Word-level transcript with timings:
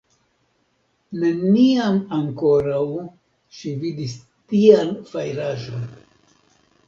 Neniam 1.23 1.99
ankoraŭ 2.17 2.81
ŝi 3.57 3.75
vidis 3.83 4.15
tian 4.53 4.91
fajraĵon. 5.13 5.85